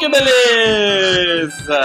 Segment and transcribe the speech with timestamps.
[0.00, 1.80] Que beleza!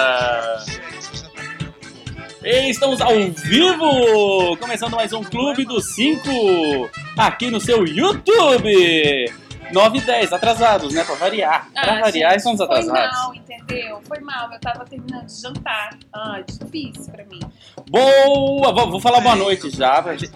[2.43, 4.55] E estamos ao vivo!
[4.57, 9.31] Começando mais um Clube dos 5 aqui no seu YouTube!
[9.73, 11.03] 9 e 10, atrasados, né?
[11.03, 11.69] Pra variar.
[11.73, 13.17] Pra Ah, variar, gente, estamos Foi atrasados.
[13.17, 13.99] mal, entendeu?
[14.07, 14.51] Foi mal.
[14.53, 15.89] Eu tava terminando de jantar.
[16.13, 17.39] Ah, difícil pra mim.
[17.89, 18.71] Boa!
[18.71, 20.01] Vou, vou falar boa noite já.
[20.03, 20.31] pra gente-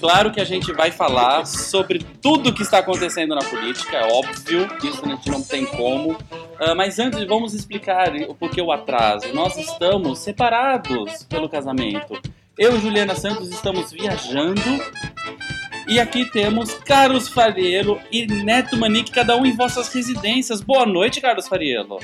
[0.00, 4.66] Claro que a gente vai falar sobre tudo que está acontecendo na política, é óbvio,
[4.82, 6.16] isso a gente não tem como.
[6.58, 9.32] Ah, mas antes, vamos explicar o porquê o atraso.
[9.34, 12.18] Nós estamos separados pelo casamento.
[12.58, 14.60] Eu e Juliana Santos estamos viajando.
[15.86, 20.60] E aqui temos Carlos Fariello e Neto Manique, cada um em vossas residências.
[20.60, 21.98] Boa noite, Carlos Fariello.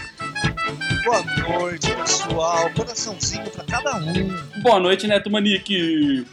[1.04, 2.70] Boa noite, pessoal.
[2.74, 4.60] Coraçãozinho pra cada um.
[4.62, 6.26] Boa noite, Neto Manique.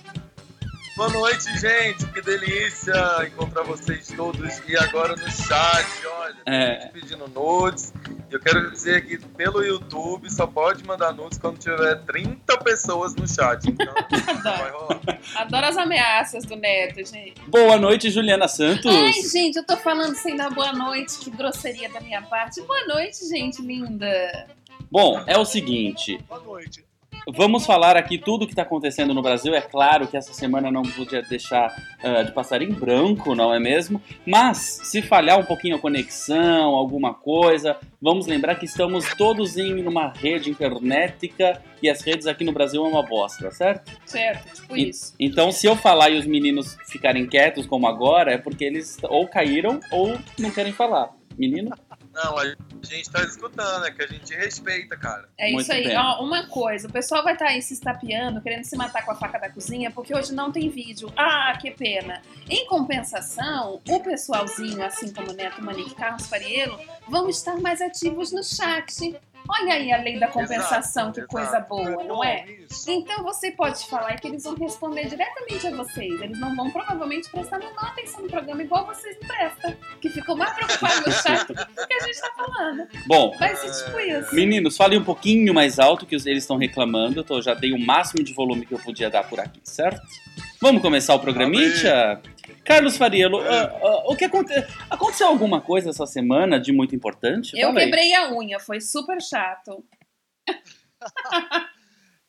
[0.96, 2.06] Boa noite, gente.
[2.14, 2.94] Que delícia
[3.26, 5.88] encontrar vocês todos e agora no chat.
[6.06, 6.86] Olha, É.
[6.90, 7.92] pedindo nudes.
[8.30, 13.28] Eu quero dizer que pelo YouTube só pode mandar nudes quando tiver 30 pessoas no
[13.28, 13.66] chat.
[13.68, 13.92] Então,
[14.44, 15.02] vai rolar.
[15.36, 17.42] Adoro as ameaças do Neto, gente.
[17.48, 18.86] Boa noite, Juliana Santos.
[18.86, 21.18] Ai, gente, eu tô falando sem dar boa noite.
[21.20, 22.62] Que grosseria da minha parte.
[22.62, 24.48] Boa noite, gente linda.
[24.92, 26.86] Bom, é o seguinte, Boa noite.
[27.28, 29.54] Vamos falar aqui tudo o que está acontecendo no Brasil.
[29.54, 33.60] É claro que essa semana não podia deixar ah, de passar em branco, não é
[33.60, 34.02] mesmo?
[34.26, 39.86] Mas se falhar um pouquinho a conexão, alguma coisa, vamos lembrar que estamos todos em
[39.86, 43.92] uma rede internetica e as redes aqui no Brasil é uma bosta, certo?
[44.06, 45.14] Certo, tipo E- isso.
[45.20, 49.28] Então, se eu falar e os meninos ficarem quietos como agora, é porque eles ou
[49.28, 51.10] caíram ou não querem falar.
[51.38, 51.72] Menino?
[52.14, 52.46] Não, a
[52.84, 55.28] gente tá escutando, é que a gente respeita, cara.
[55.38, 55.88] É Muito isso aí.
[55.88, 55.98] bem.
[55.98, 59.16] Ó, uma coisa, o pessoal vai estar aí se estapeando, querendo se matar com a
[59.16, 61.12] faca da cozinha, porque hoje não tem vídeo.
[61.18, 62.22] Ah, que pena.
[62.48, 66.80] Em compensação, o pessoalzinho, assim como o Neto Manique e Carlos Fariello,
[67.10, 69.20] vão estar mais ativos no chat.
[69.48, 71.28] Olha aí a lei da compensação, Exato, que exato.
[71.28, 72.46] coisa boa, não é?
[72.70, 72.90] Isso.
[72.90, 76.22] Então você pode falar que eles vão responder diretamente a vocês.
[76.22, 79.76] Eles não vão provavelmente prestar menor atenção no programa, igual vocês não prestam.
[80.02, 82.88] Que ficam mais preocupados no chat do que a gente tá falando.
[83.06, 84.34] Bom, Vai ser tipo isso.
[84.34, 87.26] Meninos, falem um pouquinho mais alto que eles estão reclamando.
[87.30, 90.02] Eu já dei o máximo de volume que eu podia dar por aqui, certo?
[90.62, 92.22] Vamos começar o programinha?
[92.64, 94.54] Carlos Fariello, ah, ah, o que aconte...
[94.90, 97.52] aconteceu alguma coisa essa semana de muito importante?
[97.56, 97.86] Eu Fala aí.
[97.86, 99.84] quebrei a unha, foi super chato.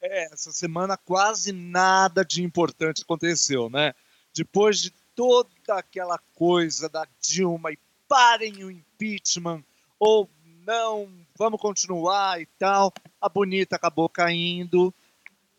[0.07, 3.95] É, essa semana quase nada de importante aconteceu, né?
[4.35, 9.65] Depois de toda aquela coisa da Dilma e parem o impeachment,
[9.99, 10.29] ou
[10.67, 11.09] não,
[11.39, 14.93] vamos continuar e tal, a Bonita acabou caindo,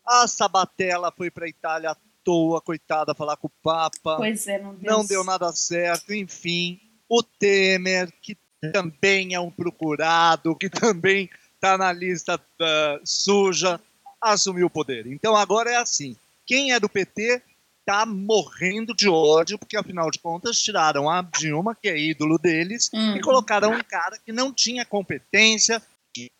[0.06, 4.16] a Sabatella foi pra Itália à toa, coitada, falar com o Papa.
[4.16, 6.80] Pois é, não deu, não deu nada certo, enfim.
[7.08, 8.36] O Temer, que
[8.72, 13.80] também é um procurado, que também está na lista ah, suja,
[14.20, 15.06] assumiu o poder.
[15.06, 17.40] Então agora é assim: quem é do PT
[17.84, 22.90] tá morrendo de ódio, porque afinal de contas tiraram a Dilma, que é ídolo deles,
[22.92, 23.14] Hum.
[23.16, 25.80] e colocaram um cara que não tinha competência.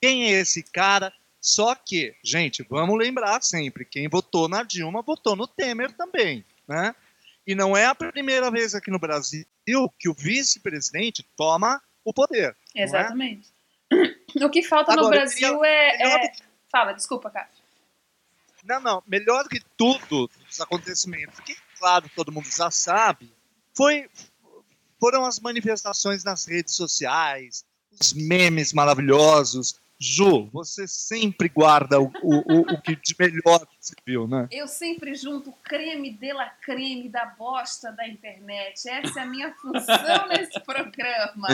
[0.03, 1.12] Quem é esse cara?
[1.46, 6.92] Só que, gente, vamos lembrar sempre: quem votou na Dilma votou no Temer também, né?
[7.46, 9.46] E não é a primeira vez aqui no Brasil
[9.96, 12.56] que o vice-presidente toma o poder.
[12.74, 13.48] Exatamente.
[14.42, 16.32] O que falta no Agora, eu Brasil é, melhor é-
[16.70, 17.48] Fala, desculpa, cara.
[18.64, 19.02] Não, não.
[19.06, 23.32] Melhor que tudo dos acontecimentos, que, claro, todo mundo já sabe,
[23.72, 24.10] foi,
[25.00, 27.64] foram as manifestações nas redes sociais,
[27.98, 29.80] os memes maravilhosos.
[29.98, 34.47] Ju, você sempre guarda o, o, o, o que de melhor que você viu, né?
[34.50, 38.88] Eu sempre junto o creme de la creme da bosta da internet.
[38.88, 41.48] Essa é a minha função nesse programa.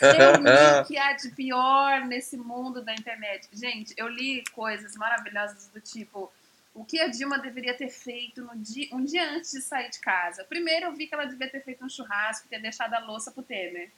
[0.00, 3.46] Eu li o que há de pior nesse mundo da internet.
[3.52, 6.32] Gente, eu li coisas maravilhosas do tipo
[6.76, 9.98] o que a Dilma deveria ter feito no dia, um dia antes de sair de
[9.98, 10.44] casa.
[10.44, 13.30] Primeiro, eu vi que ela devia ter feito um churrasco e ter deixado a louça
[13.30, 13.90] pro Temer.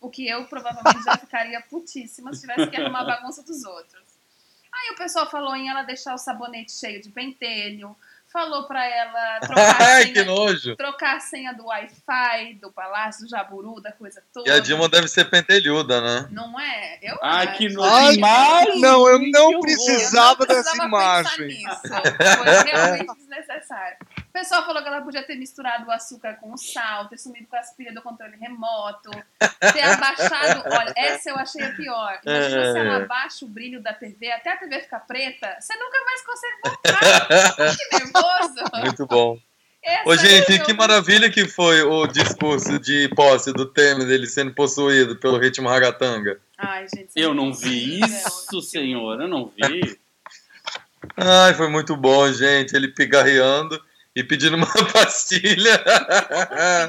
[0.00, 4.02] O que eu provavelmente já ficaria putíssima se tivesse que arrumar a bagunça dos outros.
[4.72, 7.96] Aí o pessoal falou em ela deixar o sabonete cheio de pentelho,
[8.30, 10.76] falou pra ela trocar a senha, nojo.
[10.76, 14.50] trocar a senha do Wi-Fi, do Palácio do Jaburu, da coisa toda.
[14.50, 16.28] E a Dilma deve ser pentelhuda, né?
[16.30, 16.98] Não é?
[17.00, 17.56] Eu Ai, acho.
[17.56, 18.12] que Ai, nojo.
[18.18, 20.44] imagem, não, eu não Eu não dessa precisava
[20.86, 21.48] imagem.
[21.48, 21.80] pensar nisso.
[22.36, 23.96] Foi realmente desnecessário.
[24.36, 27.46] O pessoal falou que ela podia ter misturado o açúcar com o sal, ter sumido
[27.48, 29.10] com as pilhas do controle remoto,
[29.72, 30.62] ter abaixado.
[30.70, 32.20] Olha, essa eu achei a pior.
[32.22, 32.72] Imagina É.
[32.72, 36.22] se ela abaixa o brilho da TV, até a TV ficar preta, você nunca mais
[36.26, 37.76] consegue voltar.
[37.78, 38.84] que nervoso.
[38.84, 39.38] Muito bom.
[39.82, 44.26] Essa Ô, gente, eu- que maravilha que foi o discurso de posse do Temer, dele
[44.26, 46.38] sendo possuído pelo ritmo ragatanga.
[46.58, 49.18] Ai, gente, Eu não você vi não isso, senhor.
[49.18, 49.98] Eu não vi.
[51.16, 52.76] Ai, foi muito bom, gente.
[52.76, 53.82] Ele pigarreando
[54.16, 55.78] e pedindo uma pastilha.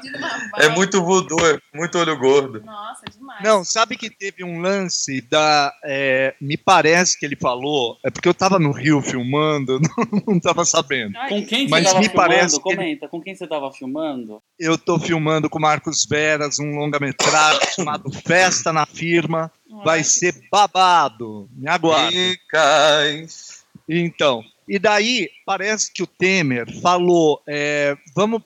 [0.01, 2.63] Pedindo uma É muito voodoo, é muito olho gordo.
[2.63, 3.43] Nossa, demais.
[3.43, 5.73] Não, sabe que teve um lance da.
[5.83, 7.97] é, me parece que ele falou.
[8.03, 11.17] É porque eu tava no Rio filmando, não, não tava sabendo.
[11.17, 12.59] Ai, Com que- quem você Mas tava me filmando?
[12.61, 14.41] Comenta, com quem você tava filmando?
[14.57, 19.51] Eu tô filmando com o Marcos Veras um longa-metragem chamado Festa na Firma.
[19.83, 21.49] Vai Ai, ser babado.
[21.51, 22.17] Me aguarde.
[22.17, 23.27] E.
[23.89, 28.41] Então, e daí parece que o Temer falou, é, vamos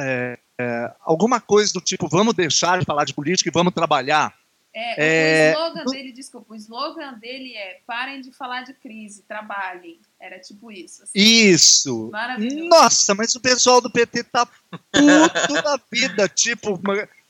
[0.00, 4.34] é, é, alguma coisa do tipo, vamos deixar de falar de política e vamos trabalhar.
[4.72, 8.72] É, É, o slogan do- dele, desculpa, o slogan dele é parem de falar de
[8.74, 9.98] crise, trabalhem.
[10.20, 11.02] Era tipo isso.
[11.02, 11.12] assim.
[11.18, 12.08] Isso.
[12.12, 12.68] Maravilhoso.
[12.68, 16.80] Nossa, mas o pessoal do PT tá puto da vida, tipo,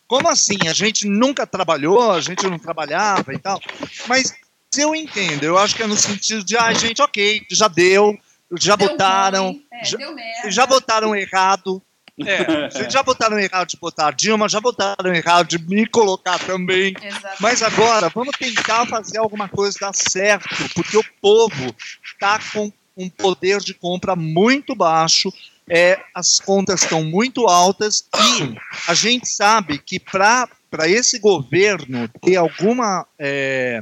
[0.07, 0.59] como assim?
[0.69, 3.59] A gente nunca trabalhou, a gente não trabalhava e tal.
[4.07, 4.35] Mas
[4.79, 8.17] eu entendo, eu acho que é no sentido de, ah, gente, ok, já deu,
[8.59, 10.51] já Deu botaram, ruim, é, já- deu merda.
[10.51, 11.83] já botaram errado.
[12.25, 16.39] É, vocês já botaram errado de botar a Dilma, já botaram errado de me colocar
[16.39, 16.95] também.
[17.03, 17.37] Exato.
[17.41, 21.75] Mas agora, vamos tentar fazer alguma coisa dar certo, porque o povo
[22.05, 25.33] está com um poder de compra muito baixo,
[25.69, 28.55] é, as contas estão muito altas e
[28.89, 30.49] a gente sabe que para
[30.87, 33.81] esse governo ter alguma, é,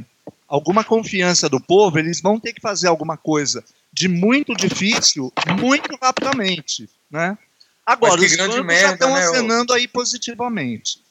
[0.48, 3.62] alguma confiança do povo, eles vão ter que fazer alguma coisa
[3.92, 7.36] de muito difícil, muito rapidamente, né?
[7.84, 11.02] Agora, os grande bancos merda, já estão né, acenando aí positivamente.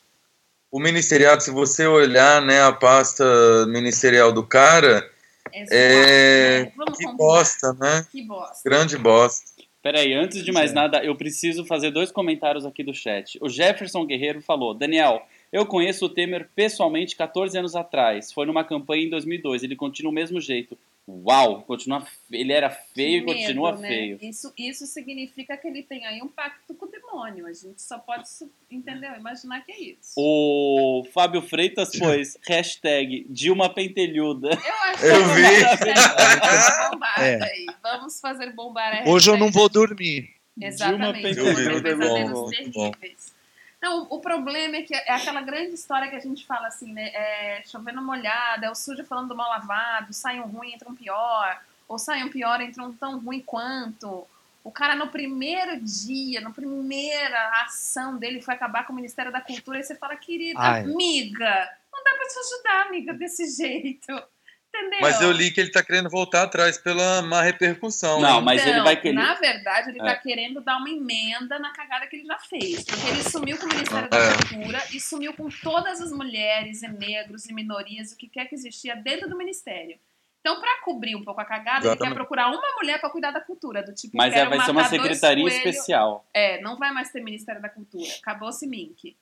[0.71, 5.09] O ministeriado, se você olhar né, a pasta ministerial do cara,
[5.53, 6.71] É, é, né?
[6.75, 7.17] Vamos que combinar.
[7.17, 8.05] bosta, né?
[8.11, 8.69] Que bosta.
[8.69, 9.57] Grande bosta.
[9.81, 13.39] Peraí, antes de mais nada, eu preciso fazer dois comentários aqui do chat.
[13.41, 18.31] O Jefferson Guerreiro falou: Daniel, eu conheço o Temer pessoalmente 14 anos atrás.
[18.31, 19.63] Foi numa campanha em 2002.
[19.63, 20.77] Ele continua o mesmo jeito.
[21.09, 23.87] Uau, continua, ele era feio e continua né?
[23.87, 24.19] feio.
[24.21, 27.45] Isso, isso significa que ele tem aí um pacto com o demônio.
[27.45, 28.27] A gente só pode,
[28.69, 29.15] entendeu?
[29.15, 30.11] Imaginar que é isso.
[30.17, 34.49] O Fábio Freitas pôs hashtag Dilma Pentelhuda.
[34.49, 35.47] Eu acho Eu que vi.
[37.19, 37.41] É.
[37.41, 37.65] aí.
[37.81, 40.29] Vamos fazer bombar a Hoje eu não vou dormir.
[40.59, 41.33] Exatamente.
[41.33, 41.95] Dilma Pentelhuda.
[41.95, 42.91] bom, bom.
[43.81, 47.09] Não, o problema é que é aquela grande história que a gente fala assim, né?
[47.13, 50.95] É chovendo molhada, é o sujo falando do mal lavado, sai um ruim, entra um
[50.95, 54.27] pior, ou sai um pior, entra um tão ruim quanto.
[54.63, 59.39] O cara, no primeiro dia, na primeira ação dele, foi acabar com o Ministério da
[59.39, 60.81] Cultura, e você fala, querida, Ai.
[60.81, 64.11] amiga, não dá pra te ajudar, amiga, desse jeito.
[64.77, 64.99] Entendeu?
[65.01, 68.19] Mas eu li que ele tá querendo voltar atrás pela má repercussão.
[68.21, 68.43] Não, hein?
[68.45, 69.13] mas ele Então, vai querer.
[69.15, 70.03] Na verdade, ele É.
[70.03, 72.83] tá querendo dar uma emenda na cagada que ele já fez.
[72.83, 74.33] Porque ele sumiu com o Ministério da É.
[74.33, 78.55] Cultura e sumiu com todas as mulheres e negros e minorias, o que quer que
[78.55, 79.97] existia dentro do Ministério.
[80.39, 82.09] Então, pra cobrir um pouco a cagada, ele Exatamente.
[82.13, 84.85] quer procurar uma mulher pra cuidar da cultura, do tipo, Mas é, vai ser uma
[84.87, 86.25] secretaria especial.
[86.33, 88.07] É, não vai mais ter Ministério da Cultura.
[88.21, 89.17] Acabou-se Mink.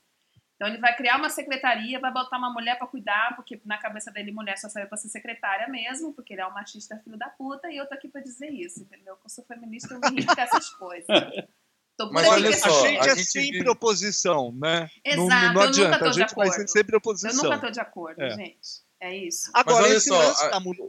[0.55, 4.09] Então ele vai criar uma secretaria, vai botar uma mulher pra cuidar, porque na cabeça
[4.11, 7.27] dele mulher só serve pra ser secretária mesmo, porque ele é um machista filho da
[7.29, 9.17] puta, e eu tô aqui pra dizer isso, entendeu?
[9.17, 11.05] Que eu sou feminista, eu me irrito com essas coisas.
[12.11, 14.89] Mas olha com A só, gente a é gente sempre vive- oposição, né?
[15.15, 16.71] não, Exato, não eu nunca adianta, tô a de gente vai ser acordo.
[16.71, 17.43] sempre Eu oposição.
[17.43, 18.29] nunca tô de acordo, É.
[18.31, 18.59] gente.
[18.99, 19.49] É isso.
[19.53, 20.87] Agora, Mas olha esse só, lance a- da mulher...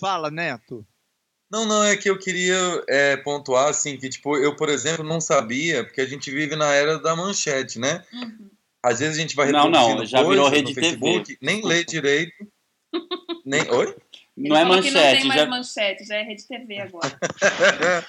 [0.00, 0.86] Fala, Neto.
[1.50, 2.56] Não, não, é que eu queria
[2.88, 6.72] é, pontuar, assim, que, tipo, eu, por exemplo, não sabia, porque a gente vive na
[6.72, 8.02] era da manchete, né?
[8.12, 8.50] Uhum.
[8.86, 11.84] Às vezes a gente vai Não, reproduzindo não, já virou rede no Facebook, nem lê
[11.84, 12.46] direito,
[13.44, 13.62] nem...
[13.70, 13.96] Oi?
[14.36, 15.46] Ele Não é que não manchete, tem mais já.
[15.46, 17.18] manchete, já é rede TV agora.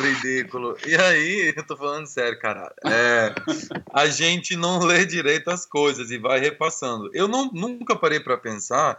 [0.00, 0.76] Ridículo.
[0.86, 2.72] E aí, eu tô falando sério, caralho.
[2.86, 3.34] É,
[3.92, 7.10] a gente não lê direito as coisas e vai repassando.
[7.12, 8.98] Eu não, nunca parei para pensar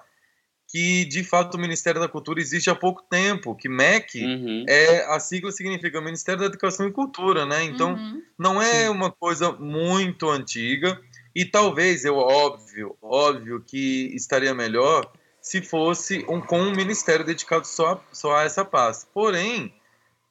[0.71, 4.65] que, de fato, o Ministério da Cultura existe há pouco tempo, que MEC Uhum.
[4.69, 7.63] é a sigla significa Ministério da Educação e Cultura, né?
[7.63, 8.21] Então, Uhum.
[8.37, 11.01] não é uma coisa muito antiga
[11.35, 17.65] e talvez eu óbvio, óbvio que estaria melhor se fosse um com um ministério dedicado
[17.65, 19.07] só só a essa pasta.
[19.13, 19.73] Porém,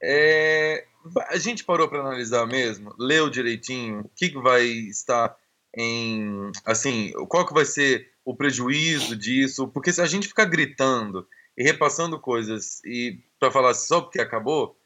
[0.03, 0.85] é,
[1.29, 5.37] a gente parou para analisar mesmo, leu direitinho, o que, que vai estar
[5.77, 9.69] em, assim, qual que vai ser o prejuízo disso?
[9.69, 11.27] Porque se a gente ficar gritando
[11.57, 14.77] e repassando coisas e para falar só porque acabou,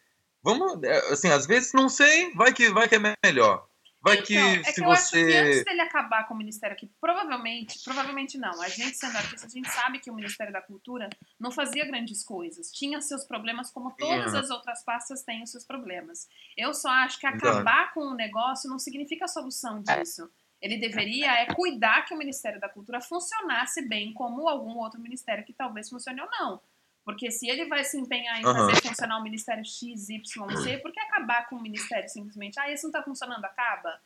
[0.42, 3.66] vamos, é, assim, às vezes não sei, vai que vai que é melhor.
[4.02, 6.37] Vai que Então, é se que eu acho que você antes dele acabar com o
[6.37, 8.61] Ministério aqui, provavelmente, provavelmente não.
[8.61, 12.25] A gente sendo artista, a gente sabe que o Ministério da Cultura não fazia grandes
[12.25, 12.71] coisas.
[12.73, 14.40] Tinha seus problemas, como todas Tinha.
[14.40, 16.28] as outras pastas têm os seus problemas.
[16.56, 20.28] Eu só acho que acabar com o negócio não significa a solução disso.
[20.61, 25.44] Ele deveria é cuidar que o Ministério da Cultura funcionasse bem como algum outro ministério
[25.44, 26.61] que talvez funcione ou não.
[27.04, 30.92] Porque se ele vai se empenhar em fazer funcionar o Ministério X, Y, Z, por
[30.92, 32.58] que acabar com o Ministério simplesmente?
[32.58, 34.00] Ah, esse não tá funcionando, acaba.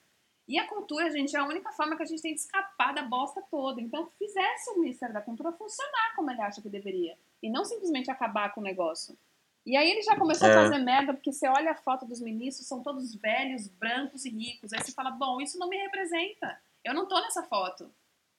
[0.48, 3.02] E a cultura, gente, é a única forma que a gente tem de escapar da
[3.02, 3.80] bosta toda.
[3.80, 7.18] Então, fizesse o Ministério da Cultura funcionar como ele acha que deveria.
[7.42, 9.18] E não simplesmente acabar com o negócio.
[9.64, 10.52] E aí ele já começou É.
[10.54, 14.30] a fazer merda, porque você olha a foto dos ministros, são todos velhos, brancos e
[14.30, 14.72] ricos.
[14.72, 16.60] Aí você fala, bom, isso não me representa.
[16.84, 17.90] Eu não tô nessa foto.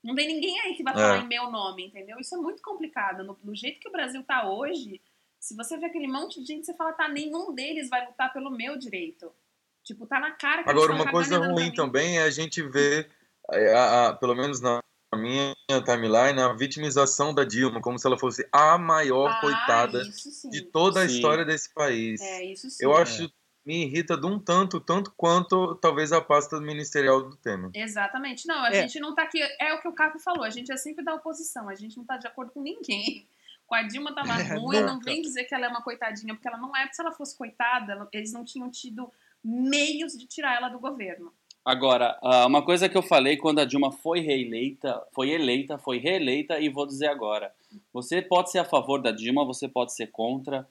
[0.02, 0.96] Não tem ninguém aí que vai É.
[0.96, 2.18] falar em meu nome, entendeu?
[2.18, 3.26] Isso é muito complicado.
[3.26, 5.02] No, no jeito que o Brasil tá hoje,
[5.40, 8.50] se você vê aquele monte de gente, você fala, tá, nenhum deles vai lutar pelo
[8.52, 9.32] meu direito.
[9.84, 13.10] Tipo, tá na cara que Agora, uma coisa ruim também é a gente ver,
[13.52, 14.82] é, a- a- pelo menos na
[15.16, 15.54] minha
[15.86, 20.04] timeline, a vitimização da Dilma, como se ela fosse a maior Ah, coitada
[20.52, 21.16] de toda a Sim.
[21.16, 22.20] história desse país.
[22.22, 22.84] É, isso sim.
[22.84, 23.32] Eu acho,
[23.66, 27.72] me irrita de um tanto, tanto quanto talvez a pasta ministerial do Temer.
[27.74, 28.46] Exatamente.
[28.46, 28.82] Não, a É.
[28.82, 29.42] gente não tá aqui.
[29.62, 32.06] É o que o Caco falou, a gente é sempre da oposição, a gente não
[32.06, 33.26] tá de acordo com ninguém.
[33.68, 36.48] Com a Dilma tava É, ruim, não vem dizer que ela é uma coitadinha, porque
[36.48, 39.12] ela não é, porque se ela fosse coitada, ela- eles não tinham tido
[39.44, 41.32] meios de tirar ela do governo.
[41.64, 45.98] Agora, ah, uma coisa que eu falei quando a Dilma foi reeleita, foi eleita, foi
[45.98, 47.54] reeleita, e vou dizer agora.
[47.92, 50.66] Você pode ser a favor da Dilma, você pode ser contra.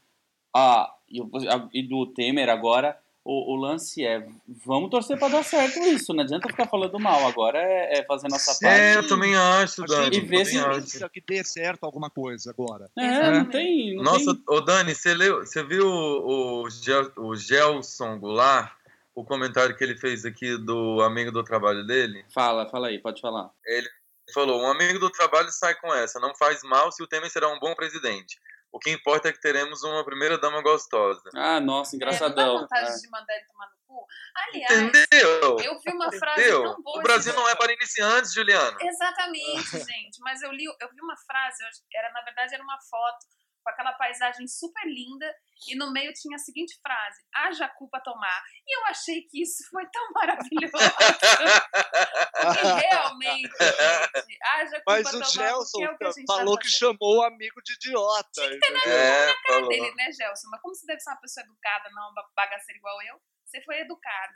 [0.55, 4.27] Ah, e, a- e do Temer agora, o, o lance é,
[4.65, 8.29] vamos torcer pra dar certo isso, não adianta ficar falando mal, agora é, é fazer
[8.29, 9.05] nossa É, parte.
[9.05, 10.17] eu também acho, Dani.
[10.17, 11.11] E ver se- acho.
[11.11, 12.89] que dê certo alguma coisa agora.
[12.97, 13.51] É, não Exatamente.
[13.51, 13.97] tem...
[13.97, 14.43] Não Nossa, tem...
[14.49, 18.73] ô Dani, você, leu, você viu o, o, Gel- o Gelson Goulart,
[19.15, 22.25] o comentário que ele fez aqui do amigo do trabalho dele?
[22.33, 23.51] Fala, fala aí, pode falar.
[23.67, 23.89] Ele
[24.35, 27.49] falou: um amigo do trabalho sai com essa, não faz mal se o Temer será
[27.49, 28.39] um bom presidente.
[28.73, 31.23] O que importa é que teremos uma primeira dama gostosa.
[31.35, 32.55] Ah, nossa, É, não engraçadão.
[32.55, 32.97] dá vontade É.
[33.01, 34.07] de mandar ele tomar no cu?
[34.37, 35.57] Aliás, Entendeu?
[35.61, 36.63] eu vi uma frase Entendeu?
[36.63, 36.99] tão boa.
[36.99, 38.77] O Brasil esse- não é para iniciantes, Juliana.
[38.81, 40.19] Exatamente, gente.
[40.21, 43.25] Mas eu li, eu vi uma frase, eu- era na verdade era uma foto
[43.67, 45.27] com aquela paisagem super linda
[45.69, 48.43] e no meio tinha a seguinte frase: haja cu pra tomar.
[48.65, 50.71] E eu achei que isso foi tão maravilhoso.
[50.71, 56.27] Porque realmente, gente, haja cu Mas pra o tomar, Gelson é o que a gente
[56.27, 56.79] tá falou que fazendo.
[56.79, 58.45] chamou o amigo de idiota.
[58.45, 58.93] entendeu?
[58.93, 59.69] É, falou.
[59.69, 60.49] dele, né, Gelson?
[60.49, 63.81] Mas como você deve ser uma pessoa educada, não uma bagaceira igual eu, você foi
[63.81, 64.35] educado.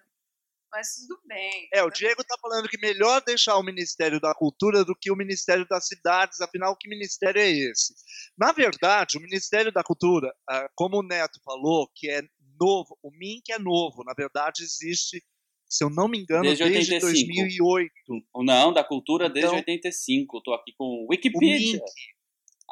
[0.72, 1.68] Mas tudo bem.
[1.72, 1.90] É, o?
[1.90, 5.86] Diego tá falando que melhor deixar o Ministério da Cultura do que o Ministério das
[5.88, 7.92] Cidades, afinal, que ministério é esse?
[8.38, 12.22] Na verdade, o Ministério da Cultura, ah, como o Neto falou, que é
[12.60, 15.20] novo, o MINC é novo, na verdade existe,
[15.68, 17.34] se eu não me engano, Desde desde, 85.
[17.34, 17.92] 2008.
[18.34, 20.40] O Não, da cultura desde Então- 85.
[20.42, 21.72] Tô aqui com o O Wikipedia.
[21.72, 21.82] MINC,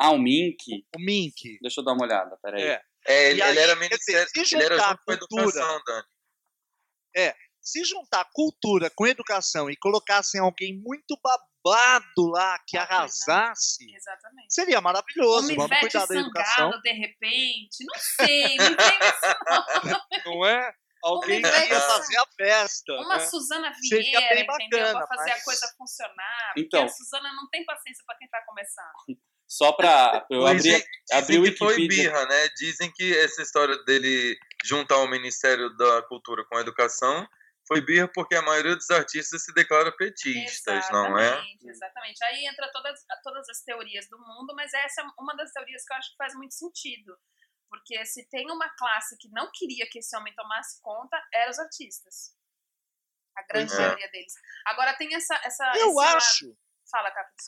[0.01, 0.87] Ah, o Mink.
[0.97, 1.59] o MINC.
[1.61, 2.63] Deixa eu dar uma olhada, peraí.
[2.63, 2.81] É.
[3.07, 6.05] É, ele, aí, ele era ministério, dizer, ele era junto com a cultura- educação, Dani.
[7.71, 12.97] Se juntar cultura com educação e colocassem alguém muito babado lá que Ah, não.
[12.97, 14.55] arrasasse, Exatamente.
[14.55, 15.53] seria maravilhoso.
[15.53, 17.85] Uma Vamos cuidar da educação, de repente.
[17.85, 18.69] Não sei, vem
[19.03, 20.73] esse não é?
[21.05, 22.93] Alguém que ia fazer a festa.
[22.95, 23.27] Uma né?
[23.27, 24.81] Suzana Seria Vieira, bem entendeu?
[24.87, 26.53] bacana, Pra fazer a mas- coisa funcionar.
[26.57, 26.81] Então.
[26.87, 29.19] Porque a Suzana não tem paciência pra quem tá começando.
[29.47, 30.27] Só pra.
[30.31, 32.11] Eu Pois abri, dizem abri o que foi Wikipedia.
[32.11, 32.49] birra, né?
[32.57, 37.27] Dizem que essa história dele juntar o Ministério da Cultura com a Educação
[37.69, 41.27] foi birra porque a maioria dos artistas se declara petistas, não é?
[41.27, 42.25] Exatamente, exatamente.
[42.25, 45.93] Aí entra todas, todas as teorias do mundo, mas essa é uma das teorias que
[45.93, 47.15] eu acho que faz muito sentido.
[47.69, 51.59] Porque se tem uma classe que não queria que esse homem tomasse conta, eram os
[51.59, 52.35] artistas.
[53.37, 53.77] A grande é.
[53.77, 54.33] maioria deles.
[54.67, 55.39] Agora tem essa.
[55.45, 56.57] essa Eu acho,
[56.91, 57.45] Fala, Capuz.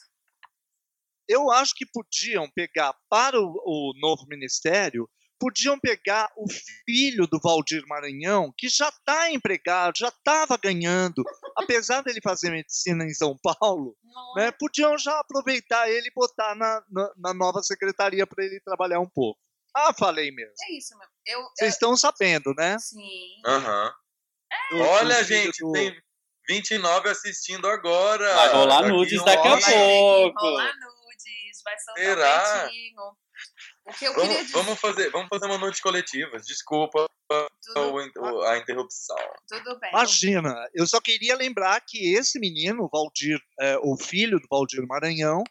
[1.26, 5.08] eu acho que podiam pegar para o, o novo ministério,
[5.40, 6.44] podiam pegar o
[6.86, 11.24] filho do Valdir Maranhão, que já está empregado, já estava ganhando,
[11.56, 13.96] apesar dele fazer medicina em São Paulo,
[14.36, 14.48] né?
[14.48, 14.52] é?
[14.52, 19.08] Podiam já aproveitar ele e botar na, na, na nova secretaria para ele trabalhar um
[19.08, 19.40] pouco.
[19.74, 20.52] Ah, falei mesmo.
[20.68, 21.12] É isso mesmo.
[21.26, 22.76] Eu, Vocês estão sabendo, né?
[22.78, 23.40] sim.
[24.72, 25.96] O Olha, gente, do- tem
[26.48, 28.34] 29 assistindo agora.
[28.34, 29.60] Vai rolar nudes daqui a ano.
[29.60, 30.40] Vai pouco.
[30.40, 32.42] rolar nudes, vai soltar Será?
[32.66, 33.00] o peitinho.
[33.02, 33.16] O
[33.98, 34.52] que eu queria Vamos, dizer.
[34.52, 37.06] vamos, fazer, vamos fazer uma noite coletiva, desculpa.
[37.62, 39.16] Tudo, o- a interrupção.
[39.48, 39.90] tudo bem.
[39.90, 44.84] Imagina, eu só queria lembrar que esse menino, o Valdir, é, o filho do Valdir
[44.86, 45.42] Maranhão,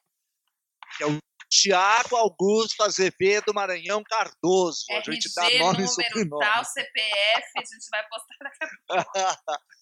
[0.97, 1.17] que é o
[1.49, 4.83] Tiago Augusto Azevedo Maranhão Cardoso.
[4.91, 6.45] A gente dá RG, nome e número, sobrenome.
[6.45, 9.09] tal, CPF, a gente vai postar daqui a pouco.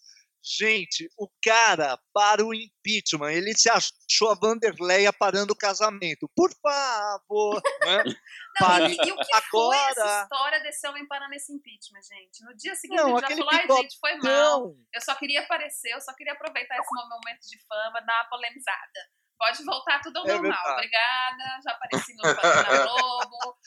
[0.49, 6.29] Gente, o cara para o impeachment, ele se achou a Vanderleia parando o casamento.
[6.33, 8.03] Por favor, né?
[8.61, 12.43] Não, e, e o que foi essa Agora- história desse homem parando esse impeachment, gente?
[12.45, 14.73] No dia seguinte Não, ele já falou, ai, gente, foi mal.
[14.93, 18.99] Eu só queria aparecer, eu só queria aproveitar esse momento de fama, dar uma polemizada.
[19.37, 20.51] Pode voltar tudo ao É normal.
[20.51, 20.73] verdade.
[20.73, 23.57] Obrigada, já apareci no na Globo.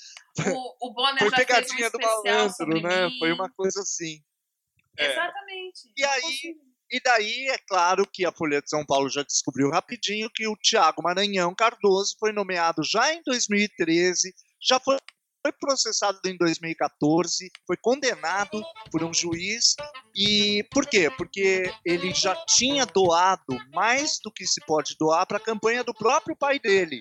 [0.57, 1.47] O, o Bonner Foi já fez um
[1.77, 3.07] pegadinha do especial sobre né?
[3.09, 3.19] mim.
[3.19, 4.25] Foi uma coisa assim.
[4.99, 5.13] É.
[5.13, 5.93] Exatamente.
[5.97, 6.70] E aí- consigo.
[6.91, 10.57] E daí, é claro que a Folha de São Paulo já descobriu rapidinho que o
[10.57, 14.99] Tiago Maranhão Cardoso foi nomeado já em 2013, já foi
[15.59, 19.75] processado em 2014, foi condenado por um juiz.
[20.15, 21.11] E por quê?
[21.17, 25.95] Porque ele já tinha doado mais do que se pode doar para a campanha do
[25.95, 27.01] próprio pai dele.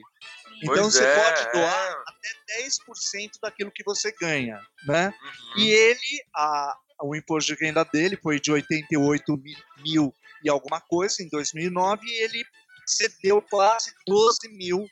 [0.61, 5.07] Então Pois você é, pode doar até 10% daquilo que você ganha, né?
[5.07, 5.61] Uhum.
[5.61, 10.13] E ele, a, o imposto de renda dele foi de 88 mi- mil
[10.43, 12.43] e alguma coisa em 2009 e ele
[12.85, 14.85] cedeu quase 12 mil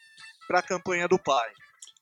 [0.48, 1.50] para a campanha do pai.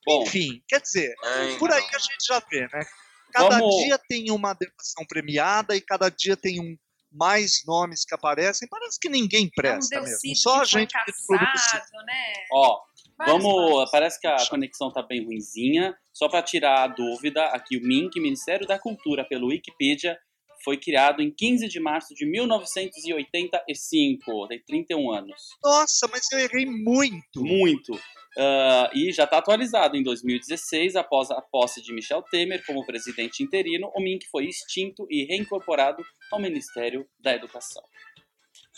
[0.06, 1.96] Bom, Enfim, quer dizer, É, por aí então.
[1.96, 2.86] a gente já vê, né?
[3.34, 6.78] Cada Vamos- dia tem uma delação premiada e cada dia tem um
[7.12, 8.68] mais nomes que aparecem.
[8.70, 10.36] Parece que ninguém presta é um mesmo.
[10.36, 12.34] Só a que gente que caçado, né?
[12.52, 12.80] ó,
[13.18, 13.90] Vamos.
[13.92, 15.96] Parece que a conexão tá bem ruinzinha.
[16.14, 20.18] Só para tirar a dúvida, aqui o MINC, Ministério da Cultura, pelo Wikipedia,
[20.64, 24.48] foi criado em 15 de março de 1985.
[24.48, 25.36] Tem 31 anos.
[25.64, 27.44] Nossa, mas eu errei muito.
[27.44, 28.00] Muito.
[28.38, 33.42] Ah, e já está atualizado em 2016, após a posse de Michel Temer como presidente
[33.42, 37.84] interino, o MINC foi extinto e reincorporado ao Ministério da Educação.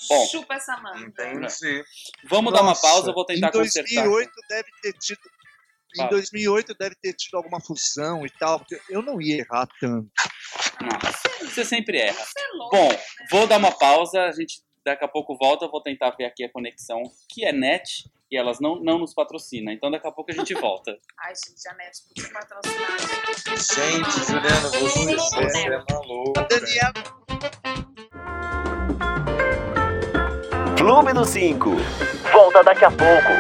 [0.10, 1.00] Bom, Chupa essa manga.
[1.00, 1.84] Entendi.
[2.26, 4.04] vamos dar uma Nossa, pausa, eu vou tentar em consertar.
[4.04, 5.20] 2008 deve ter tido.
[5.96, 6.10] Em Fala.
[6.10, 8.60] 2008 deve ter tido alguma fusão e tal.
[8.60, 10.10] porque Eu não ia errar tanto.
[10.82, 12.14] Não, você sempre erra.
[12.24, 12.76] Você é louco.
[12.76, 12.90] Bom,
[13.32, 16.44] vou dar uma pausa, a gente daqui a pouco volta, eu vou tentar ver aqui
[16.46, 20.32] a conexão, que é net, e elas não, não nos patrocinam, então daqui a pouco
[20.32, 20.98] a gente volta.
[21.20, 22.98] Ai, gente, a net podia patrocinar.
[23.58, 26.34] Gente, Juliana, você, você é maluco.
[26.48, 26.94] Daniela,
[30.78, 31.76] Clube do 5.
[32.32, 33.32] Volta daqui a pouco.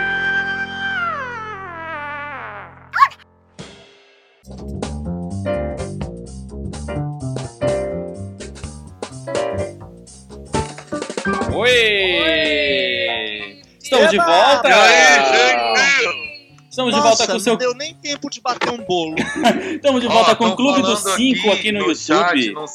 [11.54, 13.62] Oi!
[13.82, 14.26] Estamos de Eba!
[14.26, 14.70] volta!
[14.70, 16.38] E aí?
[16.70, 17.58] Estamos de nossa, volta com o não seu.
[17.58, 19.16] deu nem tempo de bater um bolo.
[19.76, 21.96] Estamos de Ó, volta com o Clube dos falando 5 aqui no, YouTube.
[21.98, 22.66] Chat, não,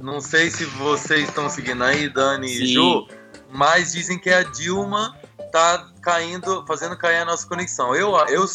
[0.00, 2.62] não sei se vocês estão seguindo aí, Dani Sim.
[2.62, 3.06] e Ju,
[3.52, 5.16] mas dizem que a Dilma
[5.52, 7.94] tá caindo, fazendo cair a nossa conexão.
[7.94, 8.46] Eu, eu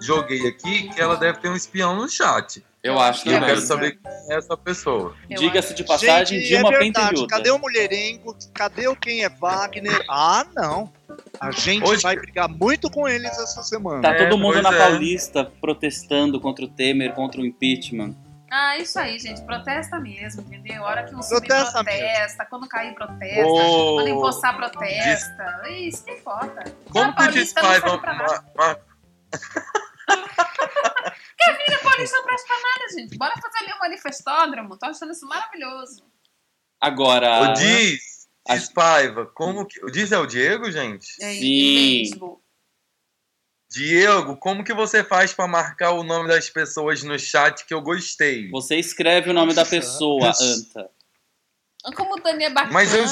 [0.00, 2.64] joguei aqui que ela deve ter um espião no chat.
[2.82, 5.14] Eu acho E eu quero saber quem é essa pessoa.
[5.28, 7.08] Diga-se de passagem, Gente, Dilma é verdade.
[7.08, 7.26] Pentelhuda.
[7.36, 8.34] Cadê o mulherengo?
[8.54, 10.02] Cadê o quem é Wagner?
[10.08, 10.90] Ah, não.
[11.38, 14.00] A gente Hoje- vai brigar muito com eles essa semana.
[14.00, 14.78] Tá É, todo mundo pois na é.
[14.78, 18.14] Paulista protestando contra o Temer, contra o impeachment.
[18.50, 19.42] Ah, isso aí, gente.
[19.42, 20.84] Protesta mesmo, entendeu?
[20.84, 25.62] A hora que um Protesta subir protesta, quando cair protesta, Ô, quando empossar protesta.
[25.70, 26.64] Isso que importa.
[26.90, 28.44] Como a que pra nada.
[28.56, 28.78] ma- ma-
[30.10, 33.16] A Paulista não presta pra nada, gente.
[33.16, 34.76] Bora fazer ali um manifestódromo.
[34.76, 36.02] Tô achando isso maravilhoso.
[36.80, 37.42] Agora.
[37.42, 39.82] O Diz, a- Diz Paiva, como que...
[39.84, 41.06] O Diz é o Diego, gente?
[41.22, 41.98] É, Sim.
[42.02, 42.42] beisebol.
[43.72, 47.80] Diego, como que você faz pra marcar o nome das pessoas no chat que eu
[47.80, 48.50] gostei?
[48.50, 50.32] Você escreve o nome da pessoa.
[50.40, 50.90] Anta.
[51.96, 52.72] Como o Dani é bacana.
[52.72, 53.06] Mas eu-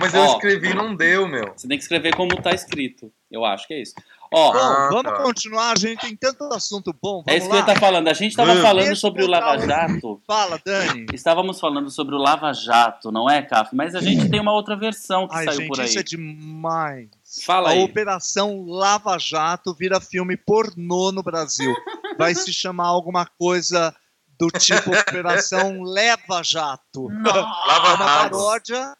[0.00, 0.32] Mas eu Ó.
[0.34, 1.52] escrevi e não deu, meu.
[1.54, 3.12] Você tem que escrever como tá escrito.
[3.30, 3.92] Eu acho que é isso.
[4.32, 5.22] Ó, Bom, Ah, vamos tá.
[5.22, 7.22] continuar, a gente tem tanto assunto bom.
[7.26, 7.60] é isso que lá?
[7.60, 8.08] estar falando.
[8.08, 8.62] A gente tava Vamos.
[8.62, 10.22] falando sobre o Lava Jato.
[10.26, 11.06] Fala, Dani.
[11.12, 13.74] Estávamos falando sobre o Lava Jato, não é, Caf?
[13.74, 15.86] Mas a gente tem uma outra versão que Ai, saiu gente, por aí.
[15.86, 17.08] isso é demais.
[17.44, 17.82] Fala a aí.
[17.82, 21.74] Operação Lava Jato vira filme pornô no Brasil.
[22.18, 23.94] Vai se chamar alguma coisa
[24.38, 27.10] do tipo Operação Leva Jato.
[27.10, 28.96] É Lava uma paródia.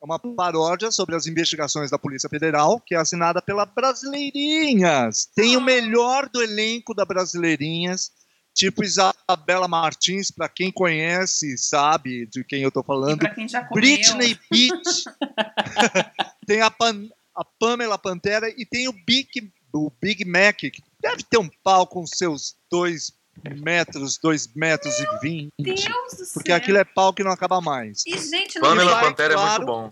[0.00, 5.26] É uma paródia sobre as investigações da Polícia Federal, que é assinada pela Brasileirinhas.
[5.34, 8.10] Tem o melhor do elenco da Brasileirinhas,
[8.54, 13.18] tipo Isabela Martins, para quem conhece, sabe de quem eu tô E falando.
[13.18, 13.82] pra quem já comeu.
[13.82, 15.04] Britney Beach.
[16.46, 21.22] tem a, Pan- a Pamela Pantera e tem o Big, o Big Mac, que deve
[21.22, 23.12] ter um pau com seus dois
[23.60, 25.52] metros, 2 metros e 20.
[25.60, 26.26] Deus do céu.
[26.34, 28.02] Porque aquilo é pau que não acaba mais.
[28.04, 29.52] E, gente, não Pamela vai, Pantera é claro.
[29.52, 29.90] muito bom.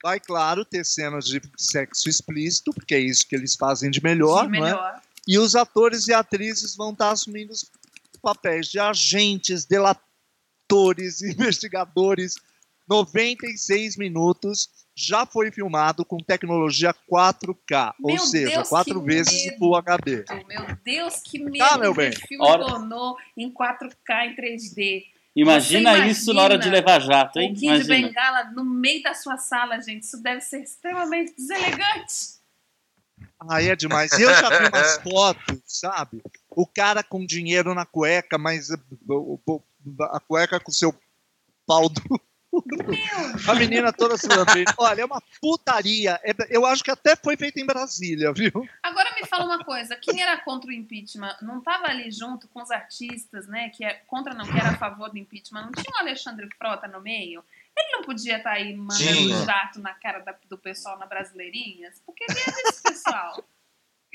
[0.00, 4.46] Vai, claro, ter cenas de sexo explícito, porque é isso que eles fazem de melhor,
[4.46, 4.70] de não é?
[4.70, 5.02] melhor.
[5.26, 7.68] E os atores e atrizes vão estar assumindo os
[8.22, 12.36] papéis de agentes, delatores, investigadores.
[12.88, 14.70] 96 minutos.
[15.00, 19.58] Já foi filmado com tecnologia 4K, ou Meu seja, Deus, quatro vezes medo.
[19.58, 20.24] Full HD.
[20.48, 22.12] Meu Deus, que medo Tá, meu de bem.
[22.12, 22.64] filme Ora-
[23.36, 25.04] em 4K em 3D.
[25.36, 27.54] Imagina, Você isso na hora de imagina levar jato, O hein?
[27.54, 28.08] Kid Imagina.
[28.08, 30.02] Bengala no meio da sua sala, gente.
[30.02, 32.38] Isso deve ser extremamente deselegante.
[33.48, 34.10] Aí é demais.
[34.12, 36.20] E eu já vi umas fotos, sabe?
[36.50, 38.68] O cara com dinheiro na cueca, mas
[39.08, 39.62] o- o-
[40.10, 40.92] a cueca com o seu
[41.64, 42.20] pau duro.
[43.48, 44.72] A menina toda se lambendo.
[44.78, 46.18] Olha, é uma putaria.
[46.22, 48.50] É- Eu acho que até foi feito em Brasília, viu?
[48.82, 52.62] Agora me fala uma coisa, quem era contra o impeachment não estava ali junto com
[52.62, 53.68] os artistas, né?
[53.70, 55.62] Que é contra não, que era a favor do impeachment.
[55.62, 57.44] Não tinha o Alexandre Frota no meio?
[57.76, 62.00] Ele não podia estar aí mandando um jato na cara da- do pessoal na Brasileirinhas?
[62.04, 63.44] Porque ele é desse pessoal.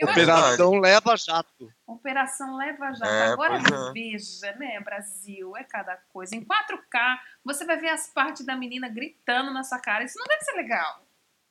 [0.02, 1.72] Operação Leva Jato.
[1.86, 3.06] Operação Leva Jato.
[3.12, 3.92] É, Agora é.
[3.94, 6.36] veja, né, Brasil, é cada coisa.
[6.36, 10.04] Em 4K, você vai ver as partes da menina gritando na sua cara.
[10.04, 11.06] Isso não deve ser legal.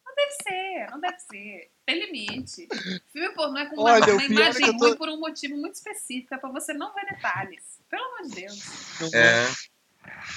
[0.05, 1.71] Não deve ser, não deve ser.
[1.87, 2.69] Tem limite.
[3.13, 5.75] Filme pornô é com uma, Olha, uma é imagem tô- ruim por um motivo muito
[5.77, 6.35] específico.
[6.35, 7.81] É pra você não ver detalhes.
[7.89, 9.15] Pelo amor de Deus.
[9.15, 9.45] É.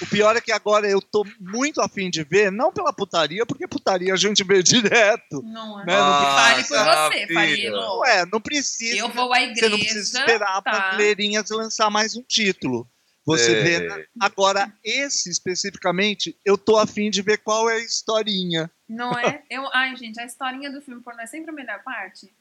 [0.02, 3.66] O pior é que agora eu tô muito afim de ver, não pela putaria, porque
[3.66, 5.42] putaria a gente vê direto.
[5.42, 5.86] Não é?
[5.86, 7.34] Né, não Fale por Nossa, você.
[7.34, 7.98] Farilo.
[8.00, 8.96] Ué, não precisa.
[8.96, 9.68] Eu vou à Você igreja.
[9.70, 10.62] não precisa esperar tá.
[10.62, 12.88] para Leirinhas lançar mais um título.
[13.24, 13.62] Você É.
[13.62, 14.08] vê.
[14.20, 18.70] Agora, esse especificamente, eu tô afim de ver qual é a historinha.
[18.88, 19.42] Não é?
[19.50, 22.32] Eu, ai, gente, a historinha do filme pornô é sempre a melhor parte.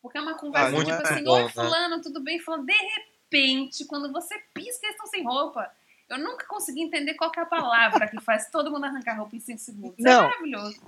[0.00, 1.48] Porque é uma conversa Ah, não tipo é assim, bom, oi né?
[1.48, 2.38] fulano, tudo bem?
[2.38, 5.68] Falando, de repente, quando você pisca, eles estão sem roupa.
[6.08, 9.34] Eu nunca consegui entender qual que é a palavra que faz todo mundo arrancar roupa
[9.34, 9.96] em 5 segundos.
[9.98, 10.24] Não.
[10.24, 10.80] É maravilhoso.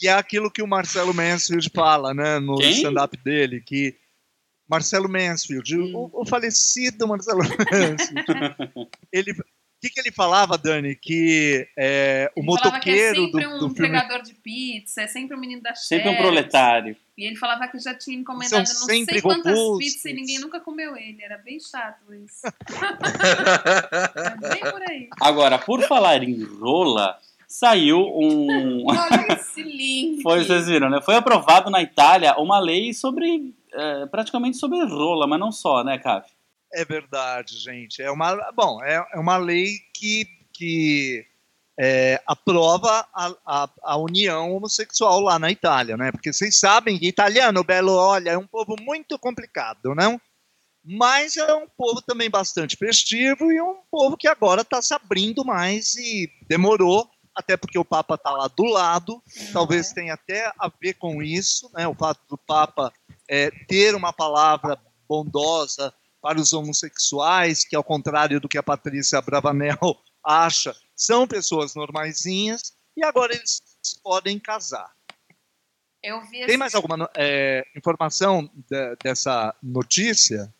[0.00, 3.96] E é aquilo que o Marcelo Mansfield fala, né, no stand-up dele, que
[4.68, 6.10] Marcelo Mansfield, Hum.
[6.12, 9.44] o, o falecido Marcelo Mansfield, ele, o
[9.80, 10.96] que, que ele falava, Dani?
[10.96, 14.34] Que é, o Ele falava que é motoqueiro do, sempre um do filme entregador de
[14.34, 16.96] pizza, é sempre um menino da Sempre um proletário.
[17.16, 19.78] E ele falava que já tinha encomendado São não sei quantas robustos.
[19.78, 21.22] pizzas e ninguém nunca comeu ele.
[21.22, 22.42] Era bem chato isso.
[24.42, 25.08] É bem por aí.
[25.20, 28.84] Agora, por falar em rola, saiu um.
[28.90, 30.22] Olha esse link.
[30.22, 31.00] Foi, vocês viram, né?
[31.02, 33.54] Foi aprovado na Itália uma lei sobre.
[33.72, 36.28] eh, praticamente sobre rola, mas não só, né, Caf?
[36.72, 38.02] É verdade, gente.
[38.02, 41.24] É uma, bom, é, é uma lei que, que
[41.78, 46.12] é, aprova a, a, a união homossexual lá na Itália, né?
[46.12, 50.20] Porque vocês sabem que italiano, belo, olha, é um povo muito complicado, não?
[50.84, 55.44] Mas é um povo também bastante festivo e um povo que agora está se abrindo
[55.44, 59.22] mais e demorou, até porque o Papa está lá do lado.
[59.52, 61.88] Talvez tenha até a ver com isso, né?
[61.88, 62.92] O fato do Papa
[63.28, 69.20] é, ter uma palavra bondosa para os homossexuais, que ao contrário do que a Patrícia
[69.20, 69.78] Bravanel
[70.24, 73.60] acha, são pessoas normaisinhas, e agora eles
[74.02, 74.92] podem casar.
[76.02, 80.52] Eu vi Tem esse- mais alguma é, informação de- dessa notícia?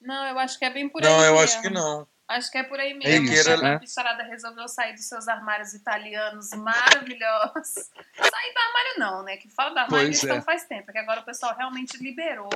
[0.00, 1.38] Não, eu acho que é bem por aí Não, eu mesmo.
[1.44, 2.06] acho que não.
[2.28, 3.32] Acho que é por aí É mesmo.
[3.32, 3.74] isso, que né?
[3.74, 7.74] A bicharada resolveu sair dos seus armários italianos maravilhosos.
[8.34, 9.36] Sair do armário não, né?
[9.36, 10.42] Que fala do armário Pois eles estão é.
[10.42, 10.90] faz tempo.
[10.90, 12.48] Que agora o pessoal realmente liberou.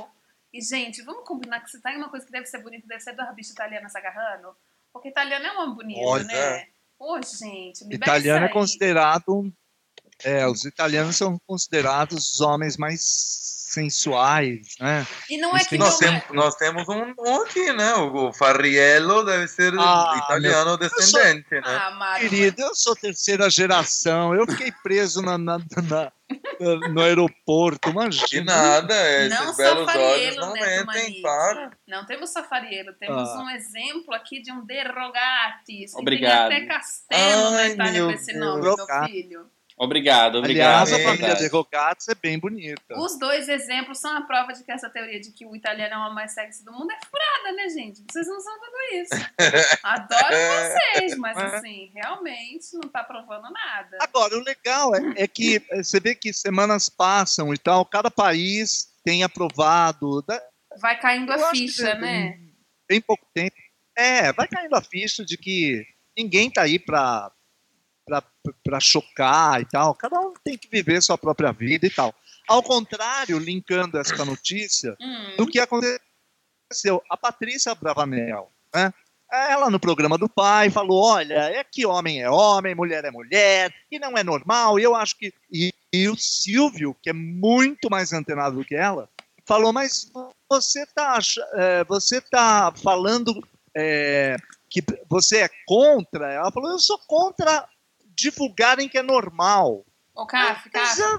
[0.51, 2.99] E, gente, vamos combinar que se tá em uma coisa que deve ser bonita, deve
[3.01, 4.53] ser duas bichas italianas se agarrando.
[4.91, 6.23] Porque italiano é uma bonita, Olha.
[6.25, 6.67] né?
[7.03, 9.51] Ô, gente, libera Italiano é considerado.
[10.23, 13.01] É, os italianos são considerados os homens mais
[13.71, 15.07] sensuais, né?
[15.27, 17.95] E não é que Nós, não tem, nós temos um, um aqui, né?
[17.95, 21.61] O, o Farriello deve ser Ah, italiano descendente, né?
[21.65, 24.35] Ah, Querido, eu sou terceira geração.
[24.35, 26.11] Eu fiquei preso na, na- na-
[26.93, 27.89] no aeroporto.
[27.89, 28.55] De Imagina.
[28.55, 31.71] nada, Não esses só belos olhos não né, mentem, para.
[31.87, 33.39] Não temos só Fariello, temos Ah.
[33.43, 35.93] um exemplo aqui de um Derogatis.
[35.93, 36.49] que Obrigado.
[36.49, 38.39] Tem até castelo na Ai, Itália meu com esse Deus.
[38.39, 39.11] nome, meu Derogati.
[39.11, 39.45] filho.
[39.83, 40.83] Obrigado, obrigado.
[40.87, 42.99] Aliás, a é família de Rogatz é bem bonita.
[42.99, 45.97] Os dois exemplos são a prova de que essa teoria de que o italiano é
[46.07, 48.03] o mais sexy do mundo é furada, né, gente?
[48.07, 49.09] Vocês não são tudo isso.
[49.81, 50.35] Adoro
[50.93, 53.97] vocês, mas assim, realmente não tá provando nada.
[54.01, 58.93] Agora, o legal é, é que você vê que semanas passam e tal, cada país
[59.03, 60.21] tem aprovado.
[60.21, 60.43] da-
[60.79, 62.39] Vai caindo eu a ficha, tem- né?
[62.87, 63.55] Bem pouco tempo.
[63.97, 65.83] É, vai caindo a ficha de que
[66.15, 67.31] ninguém tá aí para
[68.05, 69.95] para chocar e tal.
[69.95, 72.13] Cada um tem que viver sua própria vida e tal.
[72.47, 77.01] Ao contrário, linkando essa notícia, Hum, do que aconteceu?
[77.09, 78.93] A Patrícia Bravanel, né?
[79.31, 83.73] Ela no programa do pai falou: olha, é que homem é homem, mulher é mulher,
[83.89, 84.77] e não é normal.
[84.77, 85.33] E eu acho que.
[85.49, 89.07] E, e o Silvio, que é muito mais antenado do que ela,
[89.45, 90.11] falou: mas
[90.49, 91.17] você está
[91.53, 93.41] é, você tá falando
[93.75, 94.35] é,
[94.69, 96.33] que você é contra?
[96.33, 97.65] Ela falou: eu sou contra
[98.21, 99.83] divulgarem que é normal.
[100.13, 100.61] Ô, ah,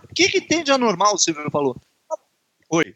[0.05, 1.77] O que, que tem de anormal, o Silvio falou?
[2.71, 2.95] Oi.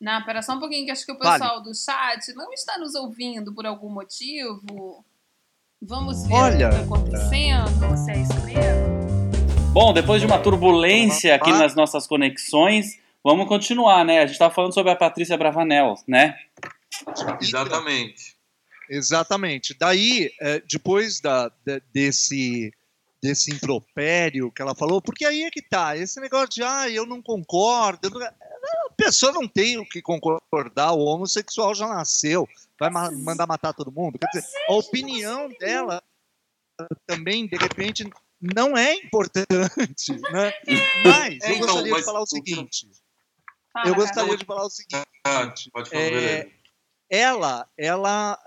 [0.00, 1.40] Não, pera só um pouquinho, que acho que o Vale.
[1.40, 5.04] pessoal do chat não está nos ouvindo por algum motivo.
[5.80, 6.68] Vamos ver Olha.
[6.68, 9.72] o que está acontecendo, se é isso mesmo.
[9.72, 11.58] Bom, depois de uma turbulência aqui Ah.
[11.58, 14.18] nas nossas conexões, vamos continuar, né?
[14.18, 16.36] A gente estava falando sobre a Patrícia Bravanel, né?
[17.40, 18.34] Exatamente.
[18.88, 19.74] Exatamente.
[19.78, 22.72] Daí, é, depois da, de- desse,
[23.24, 27.06] desse impropério que ela falou, porque aí é que tá, esse negócio de, ah, eu
[27.06, 28.08] não concordo.
[28.08, 32.46] eu não- A pessoa não tem o que concordar, o homossexual já nasceu,
[32.78, 34.18] vai ma- mandar matar todo mundo.
[34.18, 36.02] Quer dizer, a opinião dela
[37.06, 38.08] também, de repente,
[38.40, 39.48] não é importante,
[40.30, 40.52] né?
[41.04, 43.94] Mas eu gostaria de falar o seguinte, eu Caf.
[43.94, 46.48] gostaria de falar o seguinte, Ah, pode falar, É.
[47.14, 48.38] ela, ela,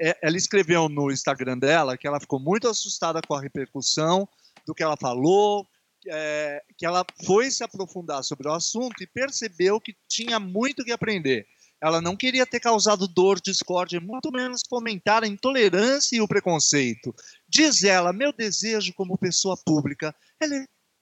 [0.00, 4.28] é- ela escreveu no Instagram dela que ela ficou muito assustada com a repercussão
[4.66, 5.66] do que ela falou,
[6.06, 10.92] é, que ela foi se aprofundar sobre o assunto e percebeu que tinha muito que
[10.92, 11.46] aprender.
[11.80, 17.14] Ela não queria ter causado dor, discórdia, muito menos fomentar a intolerância e o preconceito.
[17.48, 20.46] Diz ela: meu desejo como pessoa pública é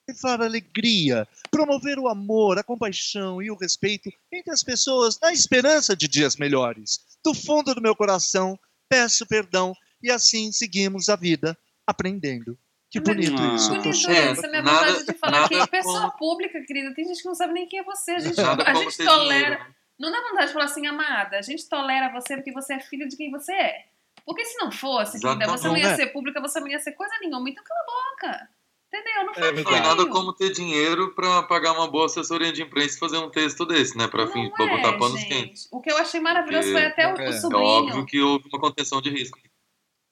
[0.08, 5.96] levar alegria, promover o amor, a compaixão e o respeito entre as pessoas na esperança
[5.96, 7.00] de dias melhores.
[7.24, 12.56] Do fundo do meu coração, peço perdão e assim seguimos a vida aprendendo.
[12.88, 13.54] Que bonito Ah.
[13.56, 13.68] isso.
[13.70, 16.94] Bonito isso, é minha nada- vontade de falar que é pessoa como- pública, querida.
[16.94, 18.12] Tem gente que não sabe nem quem é você.
[18.12, 19.44] A gente, a gente tolera.
[19.56, 19.74] dinheiro.
[19.98, 21.36] Não dá vontade de falar assim, amada.
[21.38, 23.86] A gente tolera você porque você é filha de quem você é.
[24.24, 26.06] Porque se não fosse, querida, você não ia Exatamente.
[26.06, 27.48] ser pública, você não ia ser coisa nenhuma.
[27.50, 27.84] Então cala a
[28.30, 28.48] boca.
[28.88, 29.24] Entendeu?
[29.24, 29.52] Não É.
[29.62, 30.10] Não é nada feio.
[30.10, 33.96] como ter dinheiro pra pagar uma boa assessoria de imprensa e fazer um texto desse,
[33.98, 34.06] né?
[34.08, 35.28] Pra, fim, pra botar é, panos gente.
[35.28, 35.68] quentes.
[35.72, 37.62] O que eu achei maravilhoso Porque foi até o, o é- é É sobrinho.
[37.64, 39.38] óbvio que houve uma contenção de risco.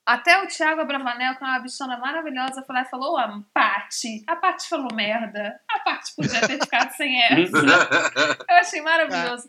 [0.06, 4.22] Até o Thiago Abravanel, que é uma bichona maravilhosa, foi lá e falou: a Paty.
[4.26, 5.58] A Paty falou merda.
[5.70, 7.56] A Paty podia ter ficado sem essa.
[8.50, 9.48] Eu achei maravilhoso.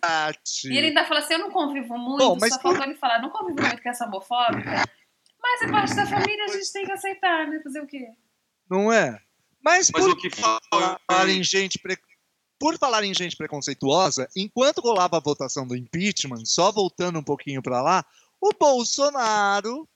[0.64, 3.22] E ele ainda fala assim: eu não convivo muito, Bom, mas só faltou ele falar,
[3.22, 4.84] não convivo muito com essa homofóbica.
[5.42, 7.60] Mas é parte da família, a gente tem que aceitar, né?
[7.62, 8.08] Fazer o quê?
[8.70, 9.20] Não é?
[9.64, 10.44] Mas, Mas por o que foi.
[11.08, 11.98] falar em gente pre-
[12.60, 17.62] por falar em gente preconceituosa, enquanto rolava a votação do impeachment, só voltando um pouquinho
[17.62, 18.06] para lá,
[18.40, 19.88] o Bolsonaro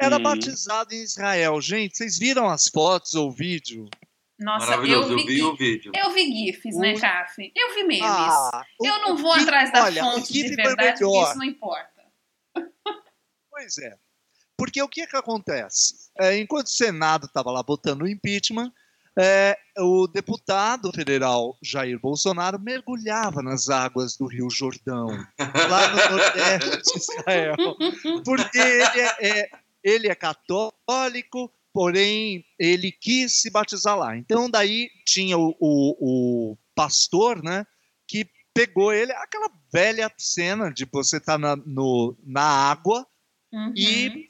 [0.00, 0.22] era Hum.
[0.22, 1.60] batizado em Israel.
[1.60, 3.86] Gente, vocês viram as fotos ou o vídeo?
[4.38, 5.92] Nossa, Maravilhoso, eu eu vi, vi o vídeo.
[5.96, 7.52] Eu vi GIFs, né, O- Caf?
[7.54, 8.04] Eu vi memes.
[8.06, 12.04] Ah, eu não vou GIF- atrás da olha, fonte de verdade, porque isso não importa.
[13.50, 13.98] Pois é.
[14.58, 16.10] Porque o que, que acontece?
[16.18, 18.72] É, enquanto o Senado estava lá votando o impeachment,
[19.16, 25.06] é, o deputado federal Jair Bolsonaro mergulhava nas águas do Rio Jordão,
[25.38, 27.56] lá no nordeste de Israel.
[28.24, 29.50] Porque ele é, é-
[29.82, 34.16] ele é católico, porém ele quis se batizar lá.
[34.16, 37.64] Então daí tinha o, o- o pastor, né,
[38.08, 43.06] que pegou ele, aquela velha cena de você estar na, no- na água
[43.50, 43.72] Uhum.
[43.74, 44.27] e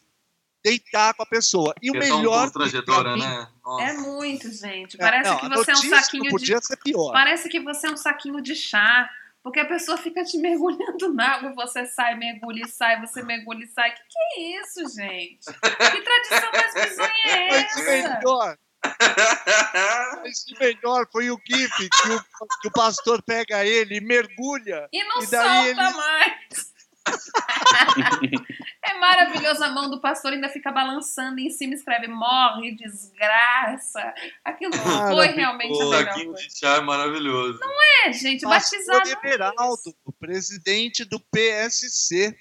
[0.65, 1.75] deitar com a pessoa.
[1.83, 3.49] E o é tão melhor constrangedora, mim- né?
[3.65, 3.83] Nossa.
[3.85, 4.97] É muito, gente.
[4.97, 6.31] É, Parece não, que você é um saquinho não de.
[6.31, 7.13] podia ser pior.
[7.13, 9.09] Parece que você é um saquinho de chá.
[9.41, 13.65] Porque a pessoa fica te mergulhando na água, você sai, mergulha e sai, você mergulha
[13.65, 13.93] e sai.
[13.93, 15.45] Que que é isso, gente?
[15.47, 17.85] Que tradição mais bizonha é Mas essa?
[18.15, 18.59] melhor,
[20.23, 22.21] mas o melhor foi o GIF que o,
[22.63, 24.89] que o pastor pega ele e mergulha.
[24.93, 26.73] E não E daí solta ele- mais.
[28.85, 29.63] é maravilhoso.
[29.65, 34.15] A mão do pastor ainda fica balançando e em cima escreve morre, desgraça.
[34.45, 35.37] Aquilo foi Maravilhoso.
[35.37, 36.49] realmente a O melhor saquinho coisa.
[36.49, 37.61] de chá é maravilhoso.
[38.05, 39.27] É, gente, o Pastor batizado.
[39.27, 42.37] Everaldo, o presidente do PSC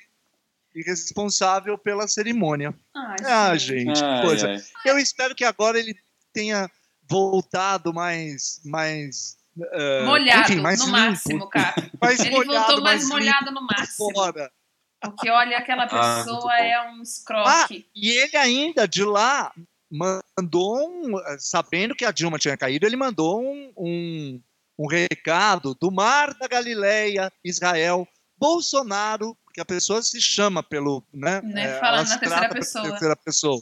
[0.76, 2.74] e responsável pela cerimônia.
[2.96, 4.04] Ai, Ah, gente.
[4.04, 4.48] Ai, coisa.
[4.50, 4.62] ai.
[4.86, 5.96] Eu espero que agora ele
[6.32, 6.70] tenha
[7.10, 9.37] voltado mais mais
[9.74, 11.76] eh, Molhado, enfim, mais no limpo, máximo, cara.
[12.02, 14.12] mais Ele molhado, voltou mais, limpo molhado no máximo.
[14.14, 14.52] fora.
[15.00, 16.52] Porque olha, aquela Ah, pessoa bom.
[16.52, 17.88] é um escroque.
[17.96, 19.54] E ele ainda de lá
[19.90, 24.42] mandou um, sabendo que a Dilma tinha caído, ele mandou um, um,
[24.78, 31.42] um recado do Mar da Galileia, Israel, Bolsonaro, porque a pessoa se chama pelo, né?
[31.44, 32.90] Né, eh, fala ela na terceira pessoa.
[32.90, 33.62] terceira pessoa.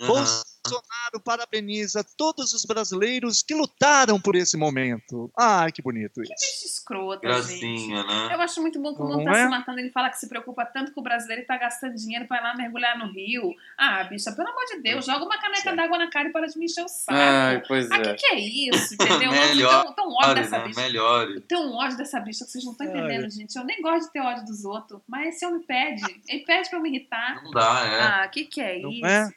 [0.00, 0.08] Aham.
[0.08, 5.30] Bolsonaro parabeniza todos os brasileiros que lutaram por esse momento.
[5.38, 6.32] Ai, que bonito Que isso.
[6.32, 7.60] bicho escrota, gente.
[7.60, 8.34] Gracinha, né?
[8.34, 9.42] Eu acho muito bom que o mundo tá é?
[9.44, 9.78] se matando.
[9.80, 12.42] Ele fala que se preocupa tanto com o brasileiro e tá gastando dinheiro pra ir
[12.42, 13.54] lá mergulhar no rio.
[13.78, 16.58] Ah, bicha, pelo amor de Deus, joga uma caneca d'água na cara e para de
[16.58, 17.12] me encher o saco.
[17.18, 18.14] Ai, pois Ah, que é.
[18.14, 19.30] que é isso, entendeu?
[19.32, 20.64] Melhor, tão, tão ódio dessa né?
[20.64, 20.80] bicha.
[20.80, 21.40] Melhore.
[21.42, 22.92] Tem um ódio dessa bicha que vocês não estão Ai.
[22.98, 23.54] entendendo, gente.
[23.56, 26.02] Eu nem gosto de ter ódio dos outros, mas esse homem pede.
[26.26, 27.44] Ele pede pra eu me irritar.
[27.44, 28.00] Não dá, é.
[28.02, 29.06] Ah, que que é Não isso?
[29.06, 29.30] é?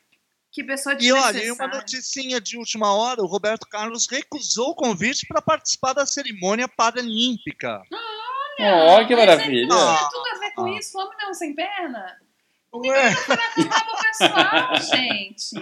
[0.57, 4.75] Que pessoa E olha, e uma noticinha de última hora: o Roberto Carlos recusou o
[4.75, 7.79] convite para participar da cerimônia paralímpica.
[8.59, 9.55] Ó, que Mas maravilha.
[9.55, 10.09] Ele tem Ah.
[10.11, 10.79] tudo a ver com Ah.
[10.79, 10.97] isso.
[10.97, 12.19] O homem não sem perna.
[12.85, 13.15] Ué,
[14.03, 15.55] pessoal, gente.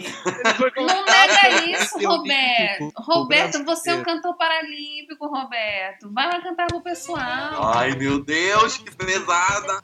[0.77, 2.91] Não nega isso, Roberto.
[2.97, 4.03] Roberto, você é um Brasileiro.
[4.05, 6.11] cantor paralímpico, Roberto.
[6.13, 7.73] Vai lá cantar pro pessoal.
[7.75, 9.81] Ai, meu Deus, que pesada!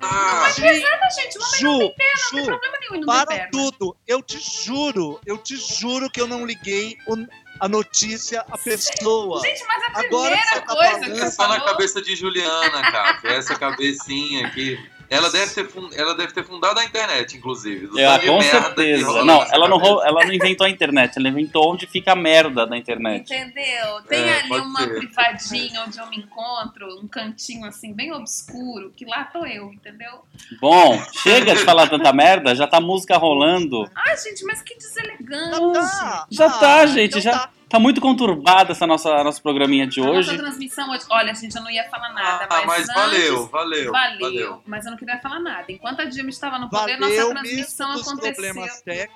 [0.55, 2.07] Gente, o homem Ju, não tem
[2.41, 3.49] Ju, problema nenhum não para perna.
[3.51, 3.95] tudo.
[4.07, 7.27] Eu te juro, eu te juro que eu não liguei o-
[7.59, 9.39] a notícia à pessoa.
[9.41, 11.67] Gente, mas a Agora primeira você tá coisa falando, que É você só na falou...
[11.71, 13.19] cabeça de Juliana, cara.
[13.25, 14.79] Essa cabecinha aqui.
[15.11, 17.87] Ela deve ter, fun- ela deve ter fundado a internet, inclusive.
[17.87, 19.23] do É, com certeza.
[19.25, 20.07] Não, ela não, cabeça.
[20.07, 23.23] ela não inventou a internet, ela inventou onde fica a merda da internet.
[23.33, 24.01] Entendeu?
[24.07, 24.95] Tem É, ali uma ser.
[24.95, 30.21] privadinha onde eu me encontro, um cantinho assim, bem obscuro, que lá tô eu, entendeu?
[30.61, 33.91] Bom, chega de falar tanta merda, já tá a música rolando.
[33.93, 35.73] Ai, gente, mas que Já deselegante.
[35.73, 37.49] tá, Já tá, gente, então já- tá.
[37.71, 40.27] Tá muito conturbada essa nossa nosso programinha de A hoje.
[40.29, 41.05] nossa transmissão hoje.
[41.09, 44.63] Olha, gente, eu não ia falar nada, Ah, mas, mas antes, valeu, valeu, Valeu, valeu.
[44.67, 45.65] mas eu não queria falar nada.
[45.71, 49.07] Enquanto a Dilma estava no poder, nossa Valeu transmissão mesmo dos aconteceu.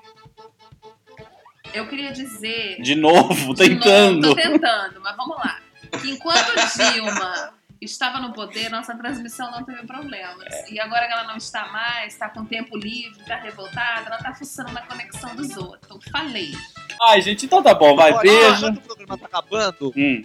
[1.73, 2.81] Eu queria dizer.
[2.81, 4.29] De novo, de novo, tentando.
[4.29, 5.59] tô tentando, mas vamos lá.
[6.01, 10.53] Que enquanto Dilma estava no poder, nossa transmissão não teve problemas.
[10.71, 14.33] E agora que ela não está mais, está com tempo livre, está revoltada, ela está
[14.33, 16.05] fuçando na conexão dos outros.
[16.09, 16.53] Falei.
[17.01, 18.61] Ai, gente, então tá bom, vai, Olha, beijo.
[18.61, 20.23] Já que o programa tá acabando, Hum,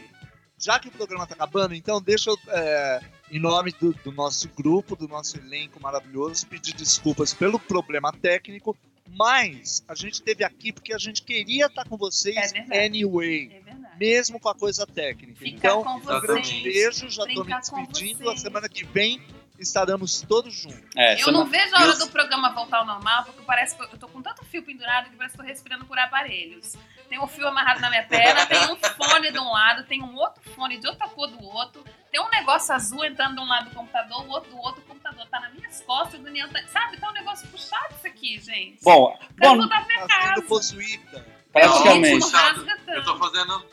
[0.59, 4.48] já que o programa tá acabando, então deixa eu, é, em nome do, do nosso
[4.48, 8.76] grupo, do nosso elenco maravilhoso, pedir desculpas pelo problema técnico,
[9.09, 13.61] mas a gente esteve aqui porque a gente queria estar com vocês É anyway, É
[13.61, 13.96] verdade.
[13.98, 15.40] mesmo com a coisa técnica.
[15.40, 18.30] Ficar então, com um grande beijo, já tô me despedindo.
[18.30, 19.20] A semana que vem
[19.62, 20.81] estaremos todos juntos.
[20.96, 23.83] é, Eu semana- não vejo a hora do programa voltar ao normal, porque parece que
[23.83, 26.77] eu tô com tanto fio pendurado que parece que eu tô respirando por aparelhos.
[27.09, 30.14] Tem um fio amarrado na minha perna, tem um fone de um lado, tem um
[30.14, 33.68] outro fone de outra cor do outro, tem um negócio azul entrando de um lado
[33.70, 36.62] do computador, o outro do outro, o computador tá nas minhas costas, o Daniel tá.
[36.68, 38.79] Sabe, tá um negócio puxado isso aqui, gente.
[38.83, 40.42] Bom, Quero bom, voltar pra minha Tá casa.
[40.42, 41.27] possuída.
[41.53, 42.31] praticamente.
[42.33, 43.64] Rasga Eu tô fazendo.